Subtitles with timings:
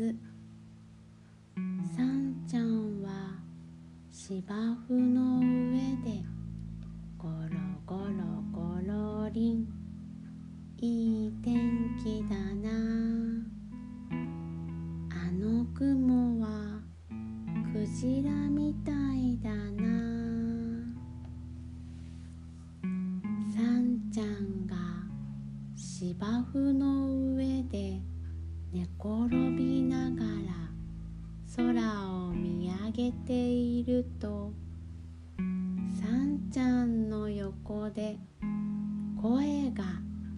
[0.00, 0.16] ず。
[1.94, 3.10] さんちゃんは
[4.10, 4.54] 芝
[4.88, 6.24] 生の上で
[7.18, 7.34] ゴロ
[7.84, 8.08] ゴロ
[8.50, 9.68] ゴロリン。
[10.78, 12.70] いい天気だな。
[15.10, 16.80] あの雲は
[17.74, 18.99] クジラみたい。
[29.30, 30.28] 転びながら
[31.56, 31.70] 空
[32.10, 34.52] を見上げていると
[36.02, 38.18] さんちゃんの横で
[39.22, 39.84] 声が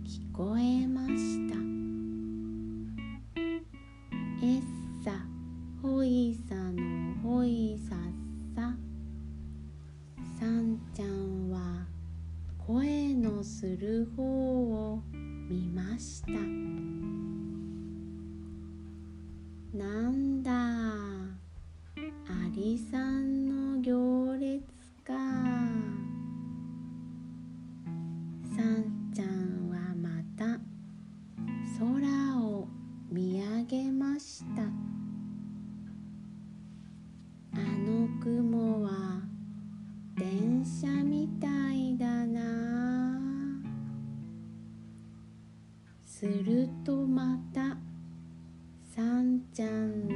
[0.04, 1.56] 聞こえました
[4.44, 4.62] 「えっ
[5.02, 5.26] さ
[5.80, 7.98] ほいさのほいさっ
[8.54, 8.76] さ」
[10.38, 11.86] さんちゃんは
[12.58, 15.02] 声のする方を
[15.48, 16.32] 見ました。
[19.72, 20.11] な
[49.32, 50.14] んちゃんの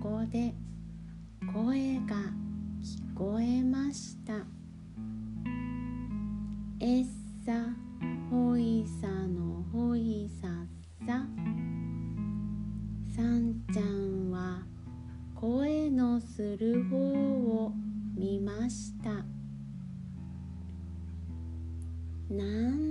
[0.00, 0.54] 横で
[1.52, 2.14] 声が
[2.80, 4.34] 聞こえました。
[6.78, 7.04] えっ
[7.44, 7.52] さ
[8.30, 10.50] ほいさのほいさっ
[11.04, 11.26] さ
[13.16, 14.62] さんちゃんは
[15.34, 17.72] 声のする方を
[18.16, 19.10] 見ました。
[22.32, 22.83] なん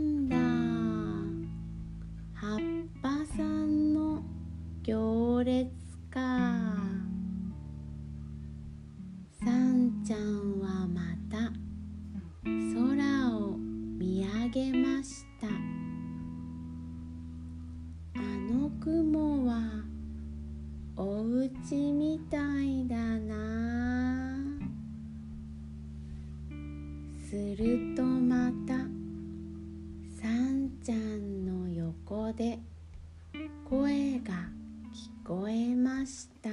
[35.63, 36.49] えました。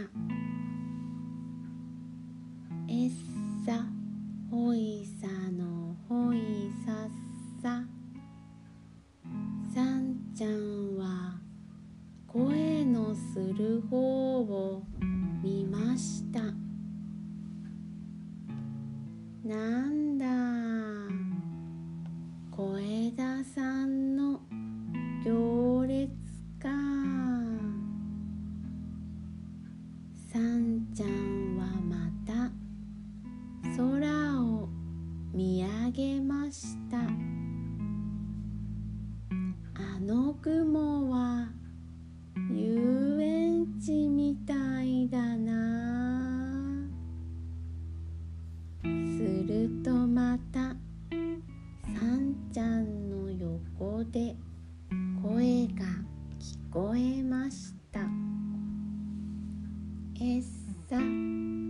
[2.88, 3.10] えっ
[3.66, 3.84] さ
[4.50, 7.10] ほいさのほいさっ
[7.60, 7.82] さ。
[9.74, 11.40] さんちゃんは
[12.28, 14.84] 声のする方を
[15.42, 16.40] 見ました。
[19.44, 20.09] なん
[40.00, 41.48] の雲は
[42.50, 46.88] 遊園地みたいだな。
[48.82, 48.88] す
[49.46, 50.76] るとまたさ
[52.16, 54.34] んちゃんの横で
[55.22, 55.84] 声が
[56.38, 58.00] 聞こえました。
[60.18, 60.42] えっ
[60.88, 60.96] さ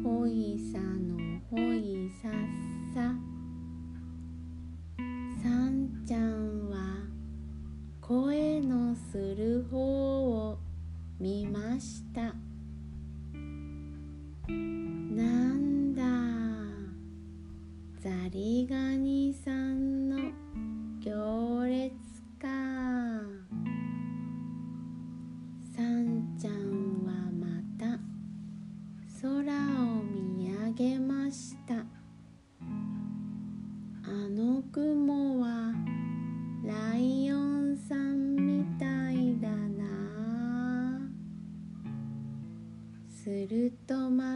[0.04, 2.36] ほいさのほいさっさ
[11.80, 12.20] ました。
[14.50, 16.02] なんだ。
[17.98, 20.18] ザリガニさんの
[21.00, 21.39] 行
[43.50, 44.29] るとま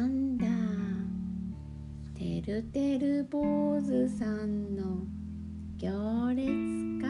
[0.00, 0.46] んだ。
[2.14, 5.06] てるてる坊主さんの
[5.76, 6.48] 行列
[7.00, 7.08] か。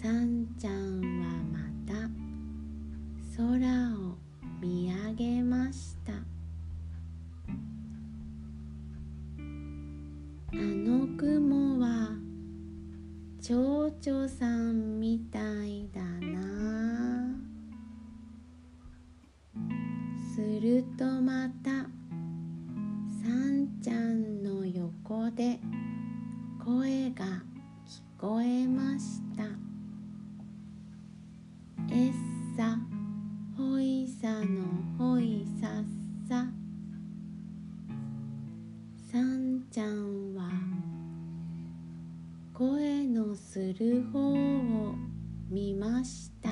[0.00, 1.92] さんちゃんはまた
[3.36, 3.48] 空
[3.96, 4.16] を
[4.60, 6.12] 見上げました。
[10.52, 12.10] あの雲は
[13.40, 16.07] 蝶々さんみたいだ。
[28.98, 29.44] ました。
[31.88, 32.12] えっ
[32.56, 32.76] さ
[33.56, 34.64] ほいさの
[34.98, 36.46] ほいさっさ
[39.12, 40.50] さんちゃんは
[42.52, 44.94] 声のする方を
[45.48, 46.50] 見ました。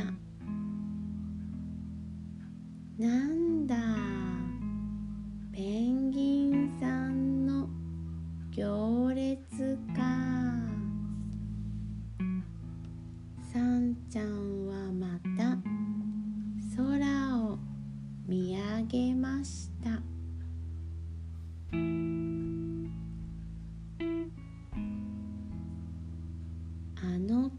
[2.97, 3.75] なんだ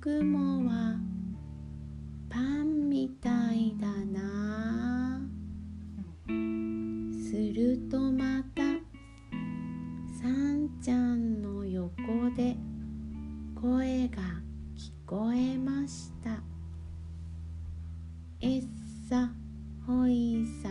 [0.07, 0.95] 雲は
[2.29, 5.19] パンみたいだな。
[7.11, 8.61] するとまた
[10.21, 12.01] さんちゃんの横
[12.37, 12.55] で
[13.61, 14.21] 声が
[14.77, 16.41] 聞こえました。
[18.39, 18.63] えっ
[19.09, 19.29] さ
[19.85, 20.66] ほいさ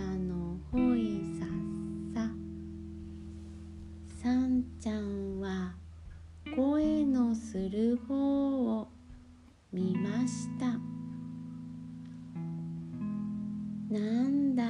[14.36, 14.62] んだ。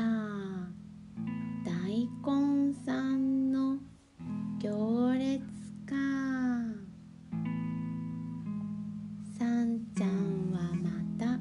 [1.64, 3.78] 大根さんの
[4.60, 5.40] 行列
[5.84, 5.96] か。
[9.36, 11.40] さんちゃんはまた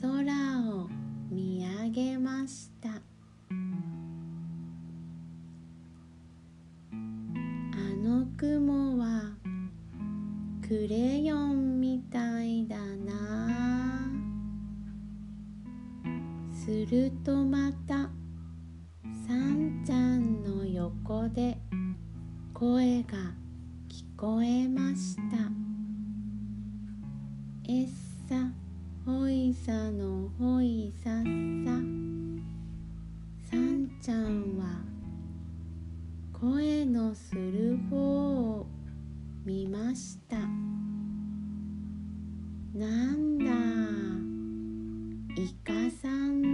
[0.00, 0.24] 空
[0.70, 0.88] を
[1.30, 2.88] 見上げました。
[2.90, 2.94] あ
[8.02, 9.36] の雲は
[10.66, 13.21] クレヨンみたいだな。
[16.92, 17.94] るとまた
[19.26, 21.56] さんちゃんの横で
[22.52, 23.16] 声が
[23.88, 25.22] 聞こえました。
[27.66, 27.88] えっ
[28.28, 28.46] さ
[29.06, 31.22] ほいさのほいさっさ。
[33.50, 34.84] さんちゃんは
[36.38, 38.66] 声のする方を
[39.46, 40.36] 見ました。
[42.74, 43.44] なんだ
[45.40, 46.51] イカさん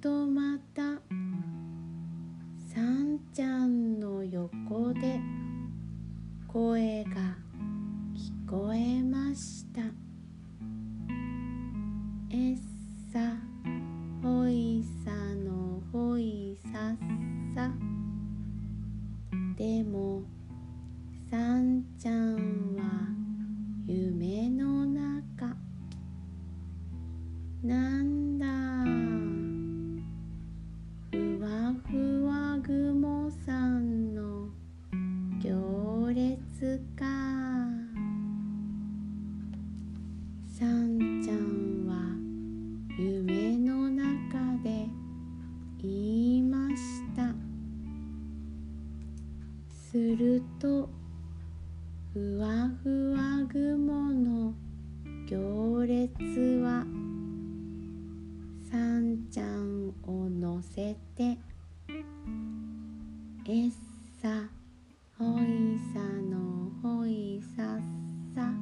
[0.00, 0.82] とまた。
[2.74, 5.18] さんちゃんの横で
[6.46, 7.10] 声が
[8.14, 9.80] 聞こえました。
[12.30, 12.56] えっ
[13.10, 13.20] さ
[14.22, 16.96] ほいさのほいさっ
[17.54, 17.70] さ。
[19.56, 20.22] でも
[21.30, 22.75] さんちゃんは
[61.14, 61.38] て
[63.46, 63.70] えっ
[64.20, 64.48] さ
[65.18, 67.80] ほいさのほいさっ
[68.34, 68.52] さ。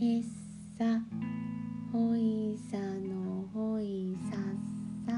[0.00, 0.22] えっ
[0.78, 1.00] さ
[1.92, 4.40] ほいさのほいさっ
[5.06, 5.12] さ。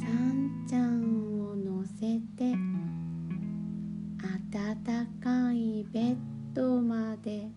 [0.00, 2.56] さんちゃんを乗せて
[4.50, 6.16] 暖かいベッ
[6.54, 7.50] ドまで。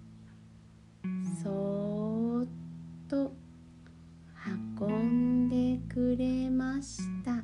[1.43, 2.02] そー
[5.93, 7.42] くれました。